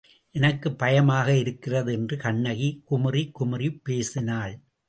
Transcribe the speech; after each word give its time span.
எனக்குப் 0.31 0.77
பயமாக 0.77 1.37
இருக்கிறது 1.37 1.93
என்று 1.93 2.17
கண்ணகி 2.17 2.81
குழறிக் 2.85 3.33
குழறிப் 3.33 3.83
பேசினாள். 3.83 4.61